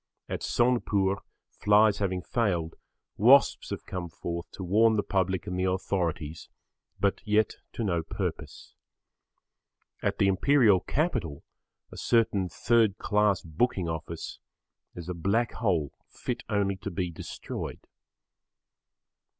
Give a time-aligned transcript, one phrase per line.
[0.27, 1.17] At Sonepur
[1.59, 2.73] flies having failed,
[3.17, 6.49] wasps have come forth to warn the public and the authorities,
[6.99, 8.73] but yet to no purpose.
[10.01, 11.43] At the Imperial Capital
[11.91, 14.39] a certain third class booking office
[14.95, 17.85] is a Black Hole fit only to be destroyed.